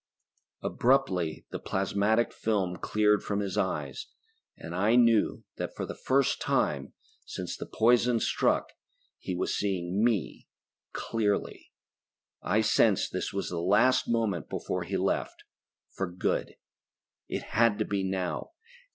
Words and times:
Abruptly 0.63 1.45
the 1.51 1.59
plasmatic 1.59 2.33
film 2.33 2.77
cleared 2.77 3.21
from 3.21 3.39
his 3.39 3.55
eyes 3.55 4.07
and 4.57 4.73
I 4.73 4.95
knew 4.95 5.43
that 5.57 5.75
for 5.75 5.85
the 5.85 5.93
first 5.93 6.41
time, 6.41 6.93
since 7.23 7.55
the 7.55 7.67
poison 7.67 8.19
struck, 8.19 8.69
he 9.19 9.35
was 9.35 9.55
seeing 9.55 10.03
me, 10.03 10.47
clearly. 10.91 11.71
I 12.41 12.61
sensed 12.61 13.11
that 13.11 13.17
this 13.19 13.31
was 13.31 13.49
the 13.49 13.59
last 13.61 14.09
moment 14.09 14.49
before 14.49 14.85
he 14.85 14.97
left 14.97 15.43
for 15.91 16.09
good. 16.11 16.55
It 17.29 17.43
had 17.53 17.77
to 17.77 17.85
be 17.85 18.03
now! 18.03 18.53